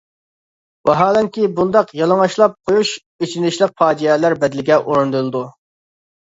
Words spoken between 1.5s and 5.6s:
بۇنداق يالىڭاچلاپ قويۇش ئېچىنىشلىق پاجىئەلەر بەدىلىگە ئورۇندىلىدۇ.